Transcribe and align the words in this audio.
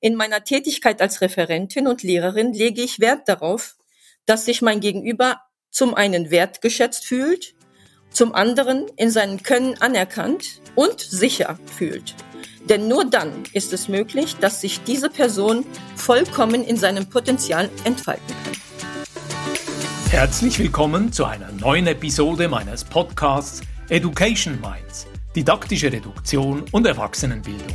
In 0.00 0.14
meiner 0.14 0.44
Tätigkeit 0.44 1.02
als 1.02 1.20
Referentin 1.22 1.88
und 1.88 2.04
Lehrerin 2.04 2.52
lege 2.52 2.82
ich 2.82 3.00
Wert 3.00 3.28
darauf, 3.28 3.74
dass 4.26 4.44
sich 4.44 4.62
mein 4.62 4.78
Gegenüber 4.78 5.40
zum 5.70 5.92
einen 5.94 6.30
wertgeschätzt 6.30 7.04
fühlt, 7.04 7.56
zum 8.10 8.32
anderen 8.32 8.86
in 8.96 9.10
seinem 9.10 9.42
Können 9.42 9.74
anerkannt 9.80 10.60
und 10.76 11.00
sicher 11.00 11.58
fühlt. 11.76 12.14
Denn 12.68 12.86
nur 12.86 13.06
dann 13.06 13.42
ist 13.52 13.72
es 13.72 13.88
möglich, 13.88 14.36
dass 14.36 14.60
sich 14.60 14.84
diese 14.84 15.10
Person 15.10 15.66
vollkommen 15.96 16.62
in 16.62 16.76
seinem 16.76 17.08
Potenzial 17.08 17.68
entfalten 17.82 18.36
kann. 18.44 18.52
Herzlich 20.10 20.60
willkommen 20.60 21.12
zu 21.12 21.24
einer 21.24 21.50
neuen 21.50 21.88
Episode 21.88 22.46
meines 22.46 22.84
Podcasts 22.84 23.62
Education 23.88 24.60
Minds, 24.60 25.08
didaktische 25.34 25.92
Reduktion 25.92 26.64
und 26.70 26.86
Erwachsenenbildung. 26.86 27.74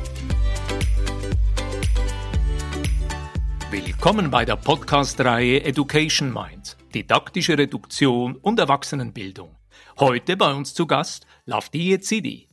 Willkommen 4.03 4.31
bei 4.31 4.45
der 4.45 4.55
Podcast-Reihe 4.55 5.63
Education 5.63 6.33
Minds, 6.33 6.75
didaktische 6.91 7.55
Reduktion 7.55 8.35
und 8.35 8.57
Erwachsenenbildung. 8.57 9.55
Heute 9.99 10.37
bei 10.37 10.51
uns 10.51 10.73
zu 10.73 10.87
Gast 10.87 11.27
Lavdie 11.45 11.99
Zidi. 11.99 12.47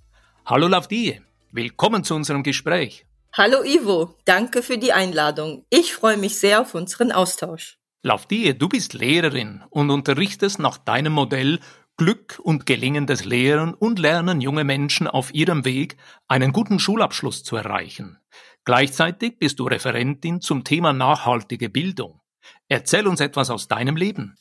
Hallo 0.45 0.69
Lavdie, 0.69 1.23
willkommen 1.50 2.05
zu 2.05 2.14
unserem 2.14 2.42
Gespräch. 2.42 3.06
Hallo 3.33 3.64
Ivo, 3.64 4.14
danke 4.27 4.62
für 4.62 4.77
die 4.77 4.92
Einladung. 4.92 5.64
Ich 5.70 5.95
freue 5.95 6.19
mich 6.19 6.36
sehr 6.36 6.61
auf 6.61 6.75
unseren 6.75 7.12
Austausch. 7.12 7.78
Lavdie, 8.03 8.53
du 8.53 8.69
bist 8.69 8.92
Lehrerin 8.92 9.64
und 9.70 9.91
unterrichtest 9.91 10.58
nach 10.58 10.77
deinem 10.77 11.14
Modell 11.14 11.61
Glück 11.99 12.39
und 12.41 12.65
gelingendes 12.65 13.25
Lehren 13.25 13.75
und 13.75 13.99
Lernen 13.99 14.41
junge 14.41 14.63
Menschen 14.63 15.09
auf 15.09 15.35
ihrem 15.35 15.65
Weg, 15.65 15.97
einen 16.29 16.53
guten 16.53 16.79
Schulabschluss 16.79 17.43
zu 17.43 17.57
erreichen. 17.57 18.21
Gleichzeitig 18.65 19.41
bist 19.41 19.59
du 19.59 19.65
Referentin 19.65 20.41
zum 20.41 20.63
Thema 20.63 20.93
nachhaltige 20.93 21.69
Bildung. 21.69 22.21
Erzähl 22.69 23.09
uns 23.09 23.19
etwas 23.19 23.51
aus 23.51 23.67
deinem 23.67 23.97
Leben. 23.97 24.37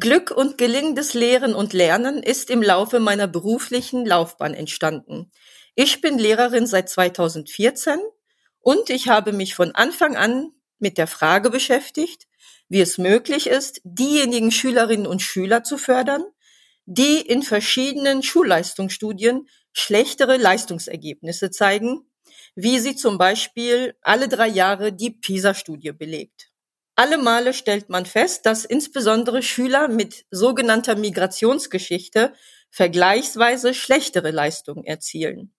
Glück 0.00 0.32
und 0.32 0.58
gelingendes 0.58 1.14
Lehren 1.14 1.54
und 1.54 1.74
Lernen 1.74 2.24
ist 2.24 2.50
im 2.50 2.60
Laufe 2.60 2.98
meiner 2.98 3.28
beruflichen 3.28 4.04
Laufbahn 4.04 4.52
entstanden. 4.52 5.30
Ich 5.76 6.00
bin 6.00 6.18
Lehrerin 6.18 6.66
seit 6.66 6.88
2014 6.88 8.00
und 8.58 8.90
ich 8.90 9.08
habe 9.08 9.32
mich 9.32 9.54
von 9.54 9.76
Anfang 9.76 10.16
an 10.16 10.50
mit 10.80 10.98
der 10.98 11.06
Frage 11.06 11.50
beschäftigt, 11.50 12.26
wie 12.68 12.80
es 12.80 12.98
möglich 12.98 13.46
ist, 13.46 13.80
diejenigen 13.84 14.50
Schülerinnen 14.50 15.06
und 15.06 15.22
Schüler 15.22 15.62
zu 15.62 15.78
fördern, 15.78 16.24
die 16.86 17.20
in 17.20 17.42
verschiedenen 17.42 18.22
Schulleistungsstudien 18.22 19.48
schlechtere 19.72 20.36
Leistungsergebnisse 20.36 21.50
zeigen 21.50 22.04
wie 22.54 22.78
sie 22.78 22.96
zum 22.96 23.18
Beispiel 23.18 23.94
alle 24.02 24.28
drei 24.28 24.48
Jahre 24.48 24.92
die 24.92 25.10
PISA-Studie 25.10 25.92
belegt. 25.92 26.50
Alle 26.96 27.18
Male 27.18 27.54
stellt 27.54 27.88
man 27.88 28.04
fest, 28.04 28.44
dass 28.44 28.64
insbesondere 28.64 29.42
Schüler 29.42 29.88
mit 29.88 30.26
sogenannter 30.30 30.96
Migrationsgeschichte 30.96 32.34
vergleichsweise 32.70 33.72
schlechtere 33.74 34.30
Leistungen 34.30 34.84
erzielen. 34.84 35.54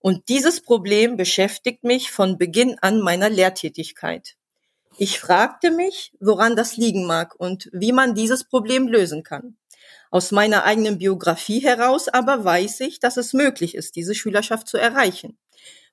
Und 0.00 0.28
dieses 0.28 0.62
Problem 0.62 1.16
beschäftigt 1.16 1.84
mich 1.84 2.10
von 2.10 2.38
Beginn 2.38 2.78
an 2.80 3.00
meiner 3.00 3.30
Lehrtätigkeit. 3.30 4.36
Ich 4.96 5.20
fragte 5.20 5.70
mich, 5.70 6.12
woran 6.18 6.56
das 6.56 6.76
liegen 6.76 7.06
mag 7.06 7.38
und 7.38 7.68
wie 7.72 7.92
man 7.92 8.14
dieses 8.14 8.44
Problem 8.44 8.88
lösen 8.88 9.22
kann. 9.22 9.56
Aus 10.10 10.32
meiner 10.32 10.64
eigenen 10.64 10.98
Biografie 10.98 11.60
heraus 11.60 12.08
aber 12.08 12.44
weiß 12.44 12.80
ich, 12.80 13.00
dass 13.00 13.16
es 13.16 13.32
möglich 13.32 13.74
ist, 13.74 13.96
diese 13.96 14.14
Schülerschaft 14.14 14.68
zu 14.68 14.76
erreichen. 14.76 15.38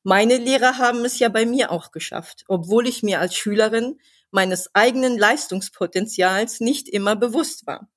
Meine 0.03 0.38
Lehrer 0.38 0.78
haben 0.78 1.03
es 1.06 1.19
ja 1.19 1.30
bei 1.30 1.46
mir 1.46 1.72
auch 1.72 1.91
geschafft, 1.91 2.46
obwohl 2.47 2.88
ich 2.88 3.03
mir 3.03 3.19
als 3.19 3.35
Schülerin 3.35 4.00
meines 4.31 4.74
eigenen 4.74 5.18
Leistungspotenzials 5.18 6.59
nicht 6.59 6.88
immer 6.88 7.16
bewusst 7.16 7.68
war. 7.68 7.90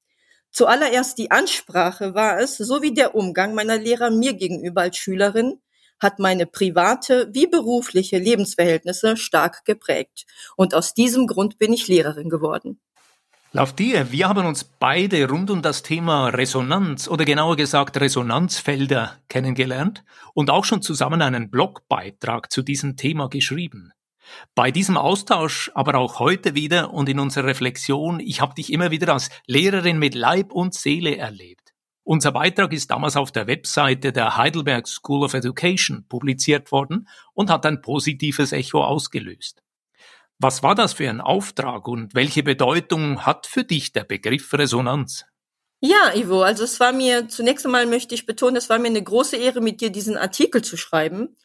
Zuallererst 0.51 1.19
die 1.19 1.31
Ansprache 1.31 2.15
war 2.15 2.41
es, 2.41 2.57
sowie 2.57 2.93
der 2.93 3.15
Umgang 3.15 3.55
meiner 3.55 3.79
Lehrer 3.79 4.11
mir 4.11 4.35
gegenüber 4.35 4.83
als 4.83 4.97
Schülerin, 4.97 5.61
hat 6.01 6.19
meine 6.19 6.47
private 6.47 7.29
wie 7.33 7.47
berufliche 7.47 8.19
Lebensverhältnisse 8.19 9.17
stark 9.17 9.65
geprägt. 9.65 10.27
Und 10.57 10.75
aus 10.75 10.95
diesem 10.95 11.27
Grund 11.27 11.59
bin 11.59 11.73
ich 11.73 11.87
Lehrerin 11.89 12.31
geworden. 12.31 12.81
Lauf 13.53 13.75
dir, 13.75 14.13
wir 14.13 14.29
haben 14.29 14.47
uns 14.47 14.63
beide 14.63 15.29
rund 15.29 15.51
um 15.51 15.61
das 15.61 15.83
Thema 15.83 16.29
Resonanz 16.29 17.09
oder 17.09 17.25
genauer 17.25 17.57
gesagt 17.57 18.01
Resonanzfelder 18.01 19.17
kennengelernt 19.29 20.05
und 20.35 20.51
auch 20.51 20.65
schon 20.65 20.83
zusammen 20.83 21.21
einen 21.21 21.51
Blogbeitrag 21.51 22.53
zu 22.53 22.63
diesem 22.63 22.97
Thema 22.97 23.29
geschrieben. 23.29 23.91
Bei 24.55 24.71
diesem 24.71 24.97
Austausch, 24.97 25.73
aber 25.75 25.97
auch 25.97 26.21
heute 26.21 26.55
wieder 26.55 26.95
und 26.95 27.09
in 27.09 27.19
unserer 27.19 27.47
Reflexion, 27.47 28.21
ich 28.21 28.41
habe 28.41 28.55
dich 28.55 28.73
immer 28.73 28.93
wieder 28.93 29.13
als 29.13 29.31
Lehrerin 29.47 29.99
mit 29.99 30.15
Leib 30.15 30.53
und 30.53 30.73
Seele 30.73 31.17
erlebt. 31.17 31.75
Unser 32.05 32.31
Beitrag 32.31 32.73
ist 32.73 32.93
damals 32.93 33.17
auf 33.17 33.33
der 33.33 33.49
Webseite 33.49 34.13
der 34.13 34.37
Heidelberg 34.37 34.87
School 34.87 35.25
of 35.25 35.35
Education 35.35 36.05
publiziert 36.09 36.71
worden 36.71 37.09
und 37.35 37.51
hat 37.51 37.67
ein 37.67 37.83
positives 37.83 38.53
Echo 38.53 38.85
ausgelöst. 38.85 39.61
Was 40.43 40.63
war 40.63 40.75
das 40.75 40.95
für 40.95 41.07
ein 41.07 41.21
Auftrag 41.21 41.87
und 41.87 42.15
welche 42.15 42.43
Bedeutung 42.43 43.27
hat 43.27 43.47
für 43.47 43.63
dich 43.63 43.93
der 43.93 44.05
Begriff 44.05 44.51
Resonanz? 44.55 45.27
Ja, 45.81 46.15
Ivo, 46.15 46.41
also 46.43 46.65
es 46.65 46.81
war 46.81 46.93
mir, 46.93 47.29
zunächst 47.29 47.67
einmal 47.67 47.85
möchte 47.85 48.15
ich 48.15 48.25
betonen, 48.25 48.57
es 48.57 48.71
war 48.71 48.79
mir 48.79 48.89
eine 48.89 49.03
große 49.03 49.37
Ehre, 49.37 49.61
mit 49.61 49.83
dir 49.83 49.91
diesen 49.91 50.17
Artikel 50.17 50.63
zu 50.63 50.79
schreiben, 50.79 51.37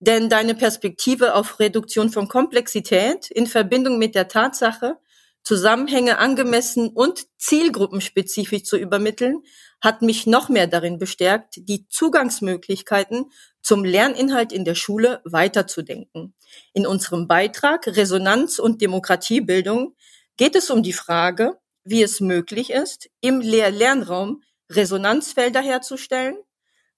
denn 0.00 0.28
deine 0.28 0.54
Perspektive 0.54 1.34
auf 1.34 1.60
Reduktion 1.60 2.10
von 2.10 2.28
Komplexität 2.28 3.30
in 3.30 3.46
Verbindung 3.46 3.96
mit 3.98 4.14
der 4.14 4.28
Tatsache, 4.28 4.98
Zusammenhänge 5.44 6.18
angemessen 6.18 6.90
und 6.90 7.24
zielgruppenspezifisch 7.38 8.64
zu 8.64 8.76
übermitteln, 8.76 9.42
hat 9.82 10.00
mich 10.00 10.26
noch 10.26 10.48
mehr 10.48 10.68
darin 10.68 10.98
bestärkt, 10.98 11.56
die 11.56 11.88
Zugangsmöglichkeiten 11.88 13.32
zum 13.60 13.84
Lerninhalt 13.84 14.52
in 14.52 14.64
der 14.64 14.76
Schule 14.76 15.20
weiterzudenken. 15.24 16.34
In 16.72 16.86
unserem 16.86 17.26
Beitrag 17.26 17.86
Resonanz 17.88 18.58
und 18.60 18.80
Demokratiebildung 18.80 19.96
geht 20.36 20.54
es 20.54 20.70
um 20.70 20.82
die 20.82 20.92
Frage, 20.92 21.58
wie 21.84 22.02
es 22.02 22.20
möglich 22.20 22.70
ist, 22.70 23.10
im 23.20 23.40
Lehr-Lernraum 23.40 24.42
Resonanzfelder 24.70 25.60
herzustellen, 25.60 26.36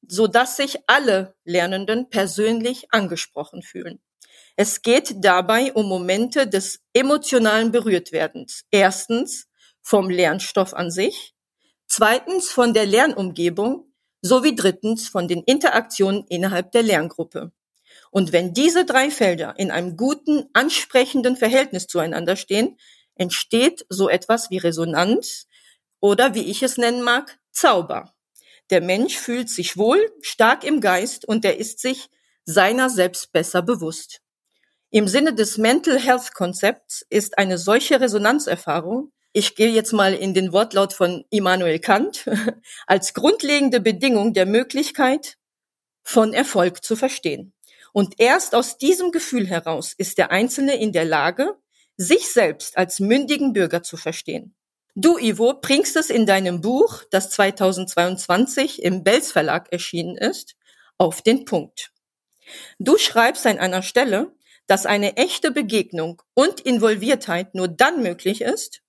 so 0.06 0.26
dass 0.26 0.56
sich 0.56 0.78
alle 0.86 1.34
Lernenden 1.44 2.10
persönlich 2.10 2.92
angesprochen 2.92 3.62
fühlen. 3.62 4.00
Es 4.56 4.82
geht 4.82 5.14
dabei 5.24 5.72
um 5.72 5.88
Momente 5.88 6.46
des 6.46 6.80
emotionalen 6.92 7.72
Berührtwerdens. 7.72 8.64
Erstens 8.70 9.48
vom 9.82 10.10
Lernstoff 10.10 10.74
an 10.74 10.90
sich, 10.90 11.33
zweitens 11.86 12.50
von 12.50 12.74
der 12.74 12.86
Lernumgebung 12.86 13.92
sowie 14.20 14.54
drittens 14.54 15.08
von 15.08 15.28
den 15.28 15.42
Interaktionen 15.42 16.24
innerhalb 16.28 16.72
der 16.72 16.82
Lerngruppe. 16.82 17.52
Und 18.10 18.32
wenn 18.32 18.54
diese 18.54 18.84
drei 18.84 19.10
Felder 19.10 19.54
in 19.58 19.70
einem 19.70 19.96
guten, 19.96 20.48
ansprechenden 20.52 21.36
Verhältnis 21.36 21.86
zueinander 21.86 22.36
stehen, 22.36 22.78
entsteht 23.16 23.84
so 23.88 24.08
etwas 24.08 24.50
wie 24.50 24.58
Resonanz 24.58 25.46
oder 26.00 26.34
wie 26.34 26.44
ich 26.44 26.62
es 26.62 26.76
nennen 26.76 27.02
mag, 27.02 27.38
Zauber. 27.50 28.14
Der 28.70 28.80
Mensch 28.80 29.16
fühlt 29.16 29.50
sich 29.50 29.76
wohl, 29.76 30.10
stark 30.22 30.64
im 30.64 30.80
Geist 30.80 31.24
und 31.26 31.44
er 31.44 31.58
ist 31.58 31.80
sich 31.80 32.08
seiner 32.44 32.90
selbst 32.90 33.32
besser 33.32 33.62
bewusst. 33.62 34.20
Im 34.90 35.08
Sinne 35.08 35.34
des 35.34 35.58
Mental 35.58 35.98
Health 35.98 36.34
Konzepts 36.34 37.04
ist 37.10 37.36
eine 37.36 37.58
solche 37.58 38.00
Resonanzerfahrung, 38.00 39.12
ich 39.36 39.56
gehe 39.56 39.68
jetzt 39.68 39.92
mal 39.92 40.14
in 40.14 40.32
den 40.32 40.52
Wortlaut 40.52 40.92
von 40.92 41.24
Immanuel 41.28 41.80
Kant, 41.80 42.30
als 42.86 43.14
grundlegende 43.14 43.80
Bedingung 43.80 44.32
der 44.32 44.46
Möglichkeit 44.46 45.36
von 46.04 46.32
Erfolg 46.32 46.84
zu 46.84 46.94
verstehen. 46.94 47.52
Und 47.92 48.14
erst 48.18 48.54
aus 48.54 48.78
diesem 48.78 49.10
Gefühl 49.10 49.48
heraus 49.48 49.92
ist 49.92 50.18
der 50.18 50.30
Einzelne 50.30 50.76
in 50.76 50.92
der 50.92 51.04
Lage, 51.04 51.56
sich 51.96 52.32
selbst 52.32 52.78
als 52.78 53.00
mündigen 53.00 53.52
Bürger 53.52 53.82
zu 53.82 53.96
verstehen. 53.96 54.54
Du, 54.94 55.18
Ivo, 55.18 55.54
bringst 55.60 55.96
es 55.96 56.10
in 56.10 56.26
deinem 56.26 56.60
Buch, 56.60 57.02
das 57.10 57.30
2022 57.30 58.84
im 58.84 59.02
Belz 59.02 59.32
Verlag 59.32 59.72
erschienen 59.72 60.16
ist, 60.16 60.54
auf 60.96 61.22
den 61.22 61.44
Punkt. 61.44 61.90
Du 62.78 62.98
schreibst 62.98 63.46
an 63.46 63.58
einer 63.58 63.82
Stelle, 63.82 64.32
dass 64.68 64.86
eine 64.86 65.16
echte 65.16 65.50
Begegnung 65.50 66.22
und 66.34 66.60
Involviertheit 66.60 67.56
nur 67.56 67.66
dann 67.66 68.00
möglich 68.00 68.40
ist, 68.40 68.83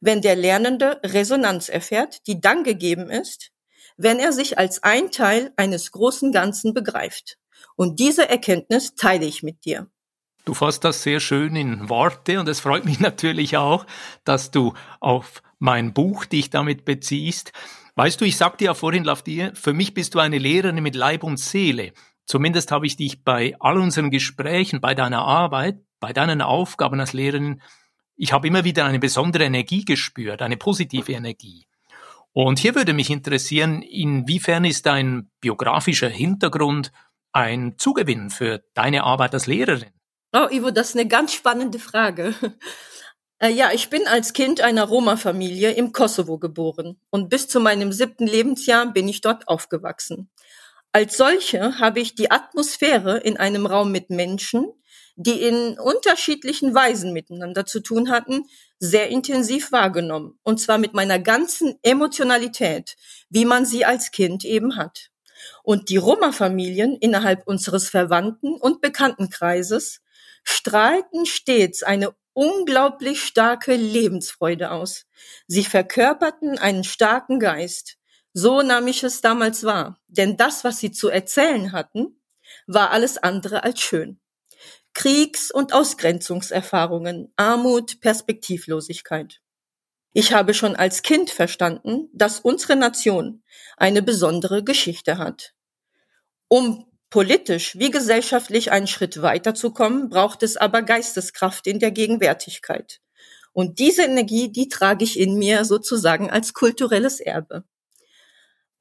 wenn 0.00 0.20
der 0.20 0.36
Lernende 0.36 1.00
Resonanz 1.04 1.68
erfährt, 1.68 2.26
die 2.26 2.40
dann 2.40 2.64
gegeben 2.64 3.10
ist, 3.10 3.50
wenn 3.96 4.18
er 4.18 4.32
sich 4.32 4.58
als 4.58 4.82
ein 4.82 5.10
Teil 5.10 5.52
eines 5.56 5.92
großen 5.92 6.32
Ganzen 6.32 6.74
begreift. 6.74 7.38
Und 7.76 8.00
diese 8.00 8.28
Erkenntnis 8.28 8.94
teile 8.94 9.26
ich 9.26 9.42
mit 9.42 9.64
dir. 9.64 9.88
Du 10.44 10.54
fasst 10.54 10.82
das 10.82 11.02
sehr 11.02 11.20
schön 11.20 11.54
in 11.54 11.88
Worte 11.88 12.40
und 12.40 12.48
es 12.48 12.60
freut 12.60 12.84
mich 12.84 13.00
natürlich 13.00 13.56
auch, 13.56 13.86
dass 14.24 14.50
du 14.50 14.74
auf 15.00 15.42
mein 15.58 15.92
Buch 15.94 16.24
dich 16.24 16.50
damit 16.50 16.84
beziehst. 16.84 17.52
Weißt 17.94 18.20
du, 18.20 18.24
ich 18.24 18.36
sagte 18.36 18.64
ja 18.64 18.74
vorhin, 18.74 19.04
Lafdir, 19.04 19.52
für 19.54 19.72
mich 19.72 19.94
bist 19.94 20.14
du 20.14 20.18
eine 20.18 20.38
Lehrerin 20.38 20.82
mit 20.82 20.96
Leib 20.96 21.22
und 21.22 21.38
Seele. 21.38 21.92
Zumindest 22.26 22.72
habe 22.72 22.86
ich 22.86 22.96
dich 22.96 23.24
bei 23.24 23.54
all 23.60 23.78
unseren 23.78 24.10
Gesprächen, 24.10 24.80
bei 24.80 24.94
deiner 24.94 25.22
Arbeit, 25.22 25.78
bei 26.00 26.12
deinen 26.12 26.40
Aufgaben 26.42 26.98
als 26.98 27.12
Lehrerin, 27.12 27.60
ich 28.22 28.32
habe 28.32 28.46
immer 28.46 28.62
wieder 28.62 28.84
eine 28.84 29.00
besondere 29.00 29.42
Energie 29.42 29.84
gespürt, 29.84 30.42
eine 30.42 30.56
positive 30.56 31.10
Energie. 31.10 31.66
Und 32.32 32.60
hier 32.60 32.76
würde 32.76 32.92
mich 32.92 33.10
interessieren, 33.10 33.82
inwiefern 33.82 34.64
ist 34.64 34.86
dein 34.86 35.28
biografischer 35.40 36.08
Hintergrund 36.08 36.92
ein 37.32 37.74
Zugewinn 37.78 38.30
für 38.30 38.62
deine 38.74 39.02
Arbeit 39.02 39.34
als 39.34 39.48
Lehrerin? 39.48 39.90
Oh, 40.32 40.46
Ivo, 40.48 40.70
das 40.70 40.90
ist 40.90 40.96
eine 40.96 41.08
ganz 41.08 41.34
spannende 41.34 41.80
Frage. 41.80 42.34
Äh, 43.38 43.50
ja, 43.50 43.72
ich 43.72 43.90
bin 43.90 44.06
als 44.06 44.34
Kind 44.34 44.60
einer 44.60 44.84
Roma-Familie 44.84 45.72
im 45.72 45.90
Kosovo 45.90 46.38
geboren 46.38 47.00
und 47.10 47.28
bis 47.28 47.48
zu 47.48 47.58
meinem 47.58 47.90
siebten 47.90 48.28
Lebensjahr 48.28 48.92
bin 48.92 49.08
ich 49.08 49.20
dort 49.20 49.48
aufgewachsen. 49.48 50.30
Als 50.92 51.16
solche 51.16 51.80
habe 51.80 51.98
ich 51.98 52.14
die 52.14 52.30
Atmosphäre 52.30 53.18
in 53.18 53.38
einem 53.38 53.66
Raum 53.66 53.90
mit 53.90 54.10
Menschen, 54.10 54.68
die 55.16 55.42
in 55.42 55.78
unterschiedlichen 55.78 56.74
Weisen 56.74 57.12
miteinander 57.12 57.66
zu 57.66 57.80
tun 57.80 58.10
hatten, 58.10 58.44
sehr 58.78 59.08
intensiv 59.08 59.72
wahrgenommen. 59.72 60.38
Und 60.42 60.60
zwar 60.60 60.78
mit 60.78 60.94
meiner 60.94 61.18
ganzen 61.18 61.78
Emotionalität, 61.82 62.96
wie 63.28 63.44
man 63.44 63.66
sie 63.66 63.84
als 63.84 64.10
Kind 64.10 64.44
eben 64.44 64.76
hat. 64.76 65.10
Und 65.62 65.88
die 65.88 65.96
Roma-Familien 65.96 66.96
innerhalb 66.96 67.46
unseres 67.46 67.88
Verwandten- 67.88 68.54
und 68.54 68.80
Bekanntenkreises 68.80 70.00
strahlten 70.44 71.26
stets 71.26 71.82
eine 71.82 72.14
unglaublich 72.32 73.22
starke 73.22 73.74
Lebensfreude 73.74 74.70
aus. 74.70 75.04
Sie 75.46 75.64
verkörperten 75.64 76.58
einen 76.58 76.84
starken 76.84 77.38
Geist. 77.38 77.98
So 78.32 78.62
nahm 78.62 78.86
ich 78.86 79.02
es 79.02 79.20
damals 79.20 79.64
wahr, 79.64 80.00
denn 80.08 80.36
das, 80.36 80.64
was 80.64 80.78
sie 80.78 80.90
zu 80.90 81.08
erzählen 81.08 81.72
hatten, 81.72 82.20
war 82.66 82.90
alles 82.90 83.18
andere 83.18 83.62
als 83.62 83.80
schön. 83.80 84.18
Kriegs- 84.94 85.50
und 85.50 85.72
Ausgrenzungserfahrungen, 85.72 87.32
Armut, 87.36 88.00
Perspektivlosigkeit. 88.00 89.40
Ich 90.12 90.32
habe 90.32 90.52
schon 90.52 90.76
als 90.76 91.02
Kind 91.02 91.30
verstanden, 91.30 92.08
dass 92.12 92.40
unsere 92.40 92.76
Nation 92.76 93.42
eine 93.76 94.02
besondere 94.02 94.62
Geschichte 94.62 95.18
hat. 95.18 95.54
Um 96.48 96.86
Politisch 97.12 97.78
wie 97.78 97.90
gesellschaftlich 97.90 98.72
einen 98.72 98.86
Schritt 98.86 99.20
weiterzukommen, 99.20 100.08
braucht 100.08 100.42
es 100.42 100.56
aber 100.56 100.80
Geisteskraft 100.80 101.66
in 101.66 101.78
der 101.78 101.90
Gegenwärtigkeit. 101.90 103.02
Und 103.52 103.78
diese 103.80 104.04
Energie, 104.04 104.50
die 104.50 104.68
trage 104.68 105.04
ich 105.04 105.20
in 105.20 105.34
mir 105.36 105.66
sozusagen 105.66 106.30
als 106.30 106.54
kulturelles 106.54 107.20
Erbe. 107.20 107.64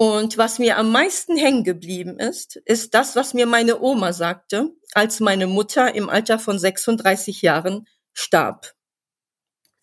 Und 0.01 0.39
was 0.39 0.57
mir 0.57 0.79
am 0.79 0.91
meisten 0.91 1.37
hängen 1.37 1.63
geblieben 1.63 2.17
ist, 2.17 2.55
ist 2.55 2.95
das, 2.95 3.15
was 3.15 3.35
mir 3.35 3.45
meine 3.45 3.81
Oma 3.81 4.13
sagte, 4.13 4.71
als 4.93 5.19
meine 5.19 5.45
Mutter 5.45 5.93
im 5.93 6.09
Alter 6.09 6.39
von 6.39 6.57
36 6.57 7.43
Jahren 7.43 7.87
starb. 8.11 8.73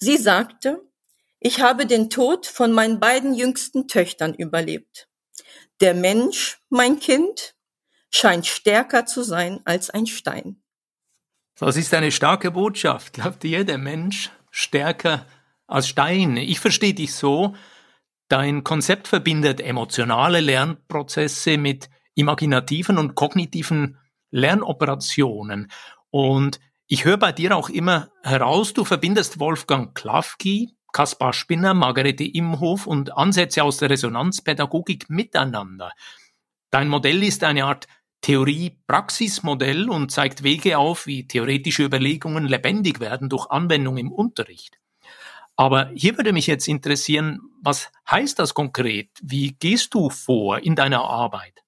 Sie 0.00 0.16
sagte, 0.16 0.82
ich 1.38 1.60
habe 1.60 1.86
den 1.86 2.10
Tod 2.10 2.48
von 2.48 2.72
meinen 2.72 2.98
beiden 2.98 3.32
jüngsten 3.32 3.86
Töchtern 3.86 4.34
überlebt. 4.34 5.08
Der 5.80 5.94
Mensch, 5.94 6.58
mein 6.68 6.98
Kind, 6.98 7.54
scheint 8.10 8.48
stärker 8.48 9.06
zu 9.06 9.22
sein 9.22 9.60
als 9.66 9.88
ein 9.88 10.08
Stein. 10.08 10.64
Das 11.60 11.76
ist 11.76 11.94
eine 11.94 12.10
starke 12.10 12.50
Botschaft. 12.50 13.12
Glaubt 13.12 13.44
ihr, 13.44 13.62
der 13.62 13.78
Mensch 13.78 14.32
stärker 14.50 15.28
als 15.68 15.86
Stein? 15.86 16.36
Ich 16.38 16.58
verstehe 16.58 16.94
dich 16.94 17.14
so, 17.14 17.54
dein 18.28 18.64
Konzept 18.64 19.08
verbindet 19.08 19.60
emotionale 19.60 20.40
Lernprozesse 20.40 21.58
mit 21.58 21.90
imaginativen 22.14 22.98
und 22.98 23.14
kognitiven 23.14 23.98
Lernoperationen. 24.30 25.70
Und 26.10 26.60
ich 26.86 27.04
höre 27.04 27.16
bei 27.16 27.32
dir 27.32 27.56
auch 27.56 27.68
immer 27.68 28.10
heraus, 28.22 28.74
du 28.74 28.84
verbindest 28.84 29.40
Wolfgang 29.40 29.94
Klafki, 29.94 30.74
Kaspar 30.92 31.32
Spinner, 31.32 31.74
Margarete 31.74 32.24
Imhof 32.24 32.86
und 32.86 33.16
Ansätze 33.16 33.62
aus 33.62 33.76
der 33.76 33.90
Resonanzpädagogik 33.90 35.10
miteinander. 35.10 35.92
Dein 36.70 36.88
Modell 36.88 37.22
ist 37.22 37.44
eine 37.44 37.64
Art 37.64 37.86
Theorie-Praxis-Modell 38.22 39.88
und 39.88 40.10
zeigt 40.10 40.42
Wege 40.42 40.78
auf, 40.78 41.06
wie 41.06 41.26
theoretische 41.26 41.84
Überlegungen 41.84 42.46
lebendig 42.46 43.00
werden 43.00 43.28
durch 43.28 43.48
Anwendung 43.50 43.96
im 43.96 44.10
Unterricht. 44.10 44.77
Aber 45.58 45.90
hier 45.92 46.16
würde 46.16 46.32
mich 46.32 46.46
jetzt 46.46 46.68
interessieren, 46.68 47.40
was 47.60 47.90
heißt 48.08 48.38
das 48.38 48.54
konkret? 48.54 49.08
Wie 49.20 49.56
gehst 49.58 49.92
du 49.92 50.08
vor 50.08 50.60
in 50.60 50.76
deiner 50.76 51.00
Arbeit? 51.00 51.64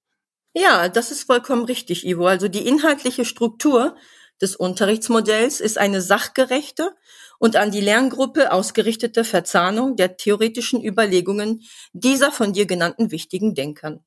Ja, 0.54 0.88
das 0.88 1.10
ist 1.10 1.25
vollkommen 1.25 1.64
richtig, 1.64 2.06
Ivo. 2.06 2.26
Also 2.26 2.46
die 2.46 2.69
inhaltliche 2.69 3.25
Struktur 3.25 3.96
des 4.40 4.54
Unterrichtsmodells 4.54 5.60
ist 5.60 5.76
eine 5.76 6.00
sachgerechte 6.02 6.94
und 7.40 7.56
an 7.56 7.72
die 7.72 7.81
Lerngruppe 7.81 8.52
ausgerichtete 8.52 9.25
Verzahnung 9.25 9.96
der 9.96 10.16
theoretischen 10.16 10.84
Überlegungen 10.84 11.62
dieser 11.93 12.31
von 12.31 12.52
dir 12.52 12.66
genannten 12.66 13.10
wichtigen 13.10 13.56
Denkern. 13.56 14.04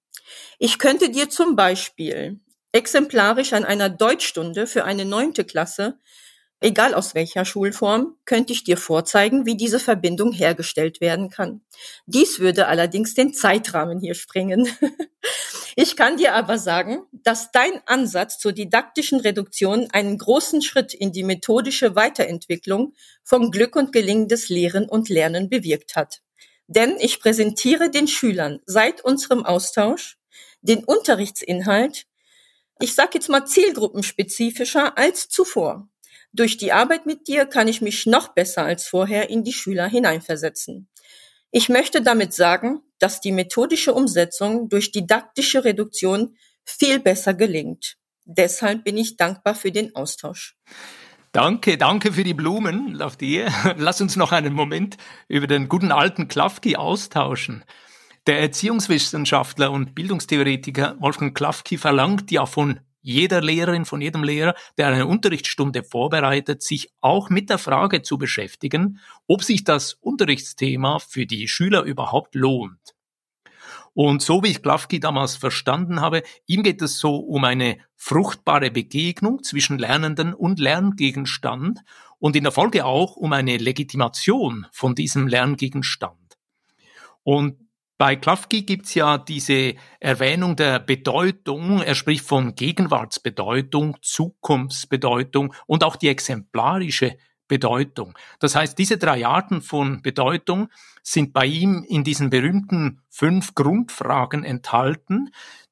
Ich 0.60 0.80
könnte 0.80 1.10
dir 1.10 1.30
zum 1.30 1.58
Beispiel 1.58 2.40
exemplarisch 2.72 3.52
an 3.52 3.66
einer 3.66 3.90
Deutschstunde 3.90 4.66
für 4.66 4.86
eine 4.86 5.04
neunte 5.04 5.44
Klasse, 5.44 6.00
egal 6.64 6.94
aus 6.94 7.14
welcher 7.14 7.46
Schulform, 7.46 8.16
könnte 8.26 8.54
ich 8.54 8.64
dir 8.64 8.78
vorzeigen, 8.78 9.46
wie 9.46 9.58
diese 9.58 9.80
Verbindung 9.80 10.32
hergestellt 10.32 11.02
werden 11.02 11.30
kann. 11.30 11.62
Dies 12.06 12.40
würde 12.40 12.68
allerdings 12.68 13.14
den 13.14 13.34
Zeitrahmen 13.34 14.00
hier 14.00 14.16
sprengen. 14.16 14.68
Ich 15.76 15.96
kann 15.96 16.18
dir 16.18 16.36
aber 16.36 16.60
sagen, 16.60 17.08
dass 17.12 17.52
dein 17.52 17.82
Ansatz 17.88 18.38
zur 18.38 18.52
didaktischen 18.52 19.20
Reduktion 19.20 19.90
einen 19.92 20.20
großen 20.20 20.62
Schritt 20.62 20.94
in 20.94 21.12
die 21.12 21.24
methodische 21.24 21.96
Weiterentwicklung 21.96 22.94
von 23.24 23.50
Glück 23.50 23.76
und 23.76 23.92
Gelingen 23.92 24.28
des 24.28 24.50
Lehren 24.50 24.88
und 24.88 25.10
Lernen 25.10 25.50
bewirkt 25.50 25.96
hat. 25.96 26.22
Denn 26.68 26.98
ich 27.00 27.20
präsentiere 27.20 27.90
den 27.90 28.08
Schülern 28.08 28.60
seit 28.68 29.04
unserem 29.04 29.46
Austausch 29.46 30.20
den 30.62 30.84
Unterrichtsinhalt, 30.84 32.06
ich 32.80 32.94
sage 32.94 33.12
jetzt 33.16 33.30
mal 33.30 33.46
zielgruppenspezifischer 33.46 34.96
als 34.96 35.28
zuvor. 35.30 35.88
Durch 36.34 36.58
die 36.58 36.72
Arbeit 36.72 37.06
mit 37.06 37.28
dir 37.28 37.46
kann 37.46 37.68
ich 37.68 37.82
mich 37.82 38.08
noch 38.08 38.30
besser 38.30 38.64
als 38.64 38.88
vorher 38.88 39.30
in 39.30 39.44
die 39.44 39.54
Schüler 39.54 39.88
hineinversetzen. 39.88 40.90
Ich 41.52 41.70
möchte 41.70 42.02
damit 42.02 42.34
sagen, 42.34 42.82
dass 42.98 43.22
die 43.22 43.32
methodische 43.32 43.94
Umsetzung 43.94 44.68
durch 44.68 44.92
didaktische 44.92 45.64
Reduktion 45.64 46.36
viel 46.66 47.00
besser 47.00 47.36
gelingt. 47.36 47.98
Deshalb 48.26 48.84
bin 48.84 48.98
ich 48.98 49.18
dankbar 49.18 49.54
für 49.54 49.72
den 49.72 49.96
Austausch. 49.96 50.56
Danke, 51.34 51.78
danke 51.78 52.14
für 52.14 52.24
die 52.24 52.34
Blumen, 52.34 52.94
Lafdir. 52.94 53.52
Lass 53.78 54.02
uns 54.02 54.16
noch 54.16 54.32
einen 54.32 54.54
Moment 54.54 54.98
über 55.28 55.46
den 55.46 55.70
guten 55.70 55.92
alten 55.92 56.28
Klafki 56.28 56.76
austauschen. 56.76 57.64
Der 58.26 58.40
Erziehungswissenschaftler 58.40 59.72
und 59.72 59.94
Bildungstheoretiker 59.94 60.96
Wolfgang 61.00 61.36
Klafki 61.36 61.78
verlangt 61.78 62.32
ja 62.32 62.48
von 62.48 62.80
jeder 63.04 63.42
Lehrerin, 63.42 63.86
von 63.86 64.02
jedem 64.02 64.24
Lehrer, 64.24 64.56
der 64.78 64.88
eine 64.88 65.06
Unterrichtsstunde 65.06 65.84
vorbereitet, 65.84 66.64
sich 66.64 66.92
auch 67.02 67.30
mit 67.30 67.52
der 67.52 67.60
Frage 67.60 68.02
zu 68.02 68.18
beschäftigen, 68.18 69.00
ob 69.28 69.44
sich 69.44 69.64
das 69.64 69.94
Unterrichtsthema 69.94 70.98
für 70.98 71.28
die 71.28 71.48
Schüler 71.48 71.84
überhaupt 71.84 72.34
lohnt. 72.34 72.96
Und 73.94 74.24
so 74.24 74.42
wie 74.42 74.48
ich 74.48 74.64
Klafki 74.64 75.00
damals 75.00 75.36
verstanden 75.36 76.02
habe, 76.02 76.24
ihm 76.48 76.64
geht 76.64 76.82
es 76.82 76.98
so 76.98 77.18
um 77.18 77.44
eine 77.44 77.78
fruchtbare 77.96 78.72
Begegnung 78.72 79.44
zwischen 79.44 79.78
Lernenden 79.78 80.34
und 80.34 80.60
Lerngegenstand 80.60 81.82
und 82.18 82.36
in 82.36 82.44
der 82.44 82.52
Folge 82.52 82.86
auch 82.86 83.16
um 83.16 83.34
eine 83.34 83.58
Legitimation 83.58 84.66
von 84.72 84.96
diesem 84.96 85.28
Lerngegenstand. 85.28 86.38
Und 87.22 87.63
bei 88.04 88.18
Klafki 88.18 88.64
gibt's 88.64 88.96
ja 88.96 89.18
diese 89.18 89.76
Erwähnung 90.02 90.58
der 90.58 90.80
Bedeutung. 90.80 91.82
Er 91.82 91.96
spricht 91.96 92.26
von 92.26 92.54
Gegenwartsbedeutung, 92.54 93.96
Zukunftsbedeutung 94.02 95.54
und 95.68 95.86
auch 95.86 95.96
die 95.96 96.10
exemplarische 96.10 97.16
Bedeutung. 97.48 98.14
Das 98.40 98.56
heißt, 98.56 98.78
diese 98.78 98.98
drei 98.98 99.26
Arten 99.26 99.62
von 99.62 100.02
Bedeutung 100.02 100.68
sind 101.02 101.32
bei 101.32 101.46
ihm 101.46 101.86
in 101.88 102.04
diesen 102.04 102.30
berühmten 102.30 103.00
fünf 103.08 103.56
Grundfragen 103.56 104.44
enthalten, 104.44 105.30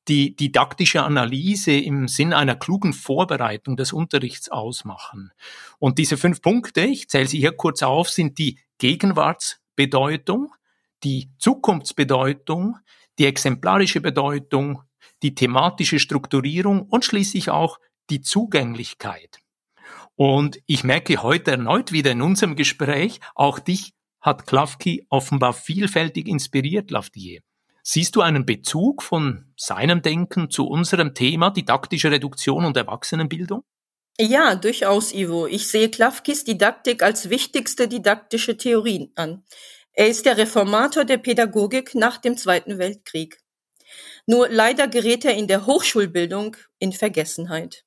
die 0.08 0.34
didaktische 0.34 1.04
Analyse 1.04 1.74
im 1.74 2.08
Sinn 2.08 2.32
einer 2.32 2.56
klugen 2.56 2.94
Vorbereitung 2.94 3.76
des 3.76 3.92
Unterrichts 3.92 4.48
ausmachen. 4.48 5.34
Und 5.80 5.98
diese 5.98 6.16
fünf 6.16 6.42
Punkte, 6.42 6.80
ich 6.80 7.10
zähle 7.10 7.28
sie 7.28 7.40
hier 7.40 7.52
kurz 7.52 7.84
auf, 7.84 8.10
sind 8.10 8.38
die 8.38 8.58
Gegenwartsbedeutung, 8.78 10.54
die 11.04 11.32
Zukunftsbedeutung, 11.38 12.78
die 13.20 13.26
exemplarische 13.26 14.02
Bedeutung, 14.02 14.84
die 15.24 15.36
thematische 15.36 16.00
Strukturierung 16.00 16.84
und 16.84 17.06
schließlich 17.06 17.50
auch 17.50 17.80
die 18.10 18.22
Zugänglichkeit. 18.22 19.40
Und 20.16 20.60
ich 20.66 20.84
merke 20.84 21.24
heute 21.24 21.52
erneut 21.52 21.92
wieder 21.92 22.12
in 22.12 22.22
unserem 22.22 22.56
Gespräch, 22.56 23.20
auch 23.36 23.60
dich 23.60 23.94
hat 24.20 24.46
Klafki 24.46 25.06
offenbar 25.10 25.54
vielfältig 25.54 26.28
inspiriert, 26.28 26.92
Lafdier. 26.92 27.42
Siehst 27.84 28.16
du 28.16 28.22
einen 28.22 28.46
Bezug 28.46 29.02
von 29.02 29.52
seinem 29.58 30.04
Denken 30.04 30.52
zu 30.52 30.68
unserem 30.68 31.16
Thema 31.16 31.50
didaktische 31.50 32.12
Reduktion 32.12 32.66
und 32.66 32.78
Erwachsenenbildung? 32.78 33.64
Ja, 34.20 34.54
durchaus, 34.54 35.14
Ivo. 35.14 35.48
Ich 35.48 35.68
sehe 35.68 35.90
Klafkis 35.90 36.44
Didaktik 36.44 37.02
als 37.02 37.32
wichtigste 37.32 37.88
didaktische 37.88 38.58
Theorie 38.58 39.12
an. 39.16 39.44
Er 39.94 40.08
ist 40.08 40.26
der 40.26 40.38
Reformator 40.38 41.04
der 41.04 41.18
Pädagogik 41.18 41.96
nach 41.96 42.18
dem 42.18 42.38
Zweiten 42.38 42.78
Weltkrieg. 42.78 43.40
Nur 44.26 44.48
leider 44.48 44.88
gerät 44.88 45.26
er 45.26 45.36
in 45.36 45.48
der 45.48 45.66
Hochschulbildung 45.66 46.56
in 46.80 46.94
Vergessenheit. 46.94 47.84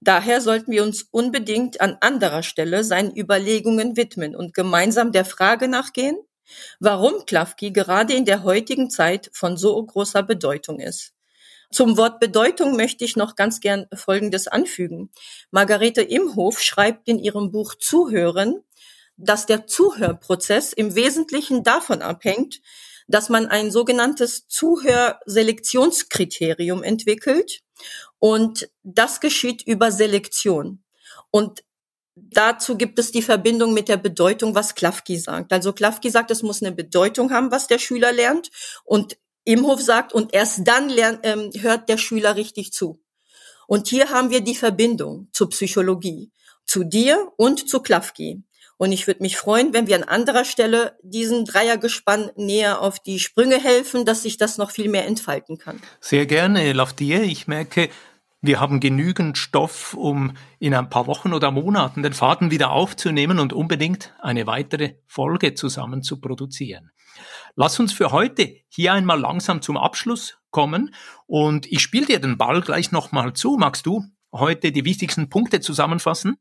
Daher 0.00 0.40
sollten 0.40 0.72
wir 0.72 0.82
uns 0.82 1.06
unbedingt 1.10 1.80
an 1.80 1.96
anderer 2.00 2.42
Stelle 2.42 2.82
seinen 2.82 3.16
Überlegungen 3.16 3.96
widmen 3.96 4.34
und 4.34 4.52
gemeinsam 4.52 5.12
der 5.12 5.24
Frage 5.24 5.68
nachgehen, 5.68 6.18
warum 6.80 7.24
Klafki 7.24 7.70
gerade 7.70 8.14
in 8.14 8.24
der 8.24 8.42
heutigen 8.42 8.90
Zeit 8.90 9.30
von 9.32 9.56
so 9.56 9.80
großer 9.82 10.22
Bedeutung 10.22 10.80
ist. 10.80 11.12
Zum 11.70 11.96
Wort 11.96 12.20
Bedeutung 12.20 12.76
möchte 12.76 13.04
ich 13.04 13.16
noch 13.16 13.36
ganz 13.36 13.60
gern 13.60 13.86
Folgendes 13.94 14.48
anfügen. 14.48 15.10
Margarete 15.50 16.02
Imhof 16.02 16.60
schreibt 16.60 17.08
in 17.08 17.18
ihrem 17.18 17.50
Buch 17.50 17.74
Zuhören, 17.74 18.62
dass 19.16 19.46
der 19.46 19.66
Zuhörprozess 19.66 20.72
im 20.72 20.94
Wesentlichen 20.94 21.62
davon 21.62 22.02
abhängt, 22.02 22.60
dass 23.06 23.28
man 23.28 23.46
ein 23.46 23.70
sogenanntes 23.70 24.48
Zuhörselektionskriterium 24.48 26.82
entwickelt 26.82 27.60
und 28.18 28.68
das 28.82 29.20
geschieht 29.20 29.62
über 29.66 29.92
Selektion. 29.92 30.82
Und 31.30 31.62
dazu 32.14 32.76
gibt 32.76 32.98
es 32.98 33.12
die 33.12 33.22
Verbindung 33.22 33.72
mit 33.74 33.88
der 33.88 33.98
Bedeutung, 33.98 34.54
was 34.54 34.74
Klafki 34.74 35.18
sagt. 35.18 35.52
Also 35.52 35.72
Klafki 35.72 36.10
sagt, 36.10 36.30
es 36.30 36.42
muss 36.42 36.62
eine 36.62 36.72
Bedeutung 36.72 37.32
haben, 37.32 37.50
was 37.50 37.66
der 37.66 37.78
Schüler 37.78 38.12
lernt. 38.12 38.50
Und 38.84 39.18
Imhof 39.44 39.82
sagt, 39.82 40.14
und 40.14 40.32
erst 40.32 40.66
dann 40.66 40.88
lernt, 40.88 41.20
ähm, 41.24 41.50
hört 41.60 41.88
der 41.88 41.98
Schüler 41.98 42.36
richtig 42.36 42.72
zu. 42.72 43.00
Und 43.66 43.88
hier 43.88 44.10
haben 44.10 44.30
wir 44.30 44.40
die 44.40 44.54
Verbindung 44.54 45.28
zur 45.32 45.48
Psychologie, 45.50 46.30
zu 46.64 46.84
dir 46.84 47.32
und 47.36 47.68
zu 47.68 47.80
Klafki. 47.80 48.44
Und 48.76 48.92
ich 48.92 49.06
würde 49.06 49.22
mich 49.22 49.36
freuen, 49.36 49.72
wenn 49.72 49.86
wir 49.86 49.96
an 49.96 50.02
anderer 50.02 50.44
Stelle 50.44 50.98
diesen 51.02 51.44
Dreiergespann 51.44 52.30
näher 52.36 52.80
auf 52.80 53.00
die 53.00 53.18
Sprünge 53.18 53.60
helfen, 53.62 54.04
dass 54.04 54.22
sich 54.22 54.36
das 54.36 54.58
noch 54.58 54.70
viel 54.70 54.88
mehr 54.88 55.06
entfalten 55.06 55.58
kann. 55.58 55.80
Sehr 56.00 56.26
gerne, 56.26 56.72
Lafdier. 56.72 57.22
Ich 57.22 57.46
merke, 57.46 57.88
wir 58.46 58.60
haben 58.60 58.78
genügend 58.78 59.38
Stoff, 59.38 59.94
um 59.94 60.36
in 60.58 60.74
ein 60.74 60.90
paar 60.90 61.06
Wochen 61.06 61.32
oder 61.32 61.50
Monaten 61.50 62.02
den 62.02 62.12
Faden 62.12 62.50
wieder 62.50 62.72
aufzunehmen 62.72 63.38
und 63.38 63.54
unbedingt 63.54 64.12
eine 64.20 64.46
weitere 64.46 64.96
Folge 65.06 65.54
zusammen 65.54 66.02
zu 66.02 66.20
produzieren. 66.20 66.90
Lass 67.54 67.80
uns 67.80 67.94
für 67.94 68.12
heute 68.12 68.56
hier 68.68 68.92
einmal 68.92 69.18
langsam 69.18 69.62
zum 69.62 69.78
Abschluss 69.78 70.36
kommen 70.50 70.94
und 71.26 71.64
ich 71.72 71.80
spiele 71.80 72.04
dir 72.04 72.20
den 72.20 72.36
Ball 72.36 72.60
gleich 72.60 72.92
nochmal 72.92 73.32
zu. 73.32 73.56
Magst 73.56 73.86
du 73.86 74.04
heute 74.30 74.72
die 74.72 74.84
wichtigsten 74.84 75.30
Punkte 75.30 75.60
zusammenfassen? 75.60 76.36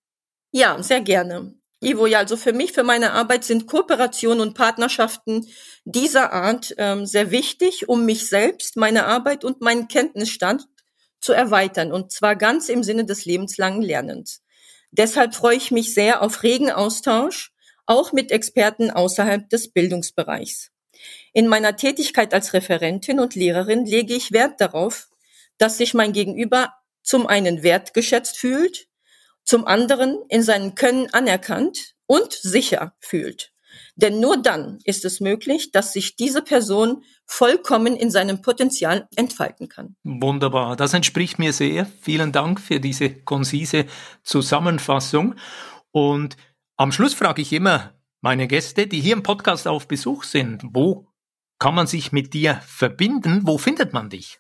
Ja, 0.52 0.84
sehr 0.84 1.00
gerne. 1.00 1.56
Ivo, 1.84 2.06
ja, 2.06 2.20
also 2.20 2.38
für 2.38 2.54
mich, 2.54 2.72
für 2.72 2.84
meine 2.84 3.12
Arbeit 3.12 3.44
sind 3.44 3.68
Kooperationen 3.68 4.42
und 4.42 4.54
Partnerschaften 4.54 5.48
dieser 5.86 6.32
Art 6.32 6.74
ähm, 6.78 7.06
sehr 7.06 7.32
wichtig, 7.32 7.90
um 7.90 8.06
mich 8.06 8.28
selbst, 8.28 8.78
meine 8.78 9.06
Arbeit 9.06 9.44
und 9.44 9.62
meinen 9.62 9.88
Kenntnisstand 9.88 10.68
zu 11.20 11.34
erweitern, 11.34 11.92
und 11.92 12.12
zwar 12.12 12.36
ganz 12.36 12.70
im 12.70 12.84
Sinne 12.84 13.06
des 13.06 13.26
lebenslangen 13.26 13.82
Lernens. 13.82 14.42
Deshalb 14.92 15.36
freue 15.36 15.58
ich 15.58 15.72
mich 15.72 15.94
sehr 15.94 16.22
auf 16.22 16.44
regen 16.44 16.72
Austausch, 16.72 17.52
auch 17.86 18.12
mit 18.12 18.32
Experten 18.32 18.92
außerhalb 18.92 19.50
des 19.50 19.72
Bildungsbereichs. 19.72 20.70
In 21.34 21.48
meiner 21.48 21.76
Tätigkeit 21.76 22.34
als 22.34 22.54
Referentin 22.54 23.20
und 23.20 23.36
Lehrerin 23.36 23.86
lege 23.86 24.14
ich 24.14 24.32
Wert 24.32 24.62
darauf, 24.62 25.10
dass 25.58 25.78
sich 25.78 25.94
mein 25.94 26.14
Gegenüber 26.14 26.74
zum 27.02 27.28
einen 27.28 27.64
wertgeschätzt 27.64 28.38
fühlt, 28.38 28.88
zum 29.44 29.66
anderen 29.68 30.20
in 30.30 30.44
seinem 30.44 30.76
Können 30.76 31.14
anerkannt 31.14 31.96
und 32.06 32.34
sicher 32.34 32.96
fühlt. 33.00 33.54
Denn 33.96 34.20
nur 34.20 34.42
dann 34.42 34.80
ist 34.84 35.06
es 35.06 35.20
möglich, 35.20 35.72
dass 35.72 35.94
sich 35.94 36.16
diese 36.16 36.42
Person 36.42 37.04
vollkommen 37.26 37.96
in 37.96 38.12
seinem 38.12 38.42
Potenzial 38.42 39.08
entfalten 39.16 39.70
kann. 39.70 39.96
Wunderbar, 40.04 40.76
das 40.76 40.94
entspricht 40.94 41.40
mir 41.40 41.54
sehr. 41.54 41.88
Vielen 42.02 42.32
Dank 42.32 42.60
für 42.60 42.80
diese 42.80 43.10
konzise 43.10 43.86
Zusammenfassung. 44.24 45.36
Und 45.92 46.38
am 46.76 46.92
Schluss 46.92 47.14
frage 47.14 47.42
ich 47.42 47.54
immer 47.54 47.94
meine 48.22 48.48
Gäste, 48.48 48.88
die 48.88 49.02
hier 49.02 49.14
im 49.14 49.24
Podcast 49.24 49.68
auf 49.68 49.88
Besuch 49.88 50.24
sind, 50.24 50.64
wo 50.72 51.08
kann 51.60 51.76
man 51.76 51.88
sich 51.88 52.12
mit 52.12 52.34
dir 52.34 52.62
verbinden? 52.66 53.42
Wo 53.44 53.58
findet 53.58 53.94
man 53.94 54.10
dich? 54.10 54.40